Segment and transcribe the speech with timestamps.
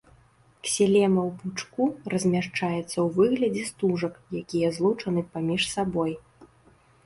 [0.67, 1.83] Ксілема ў пучку
[2.15, 6.21] размяшчаецца ў выглядзе стужак, якія злучаны паміж сабой.